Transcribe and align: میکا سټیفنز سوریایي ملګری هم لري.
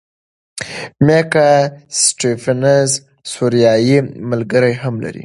میکا 1.05 1.49
سټیفنز 2.01 2.89
سوریایي 3.31 3.97
ملګری 4.29 4.73
هم 4.81 4.95
لري. 5.03 5.19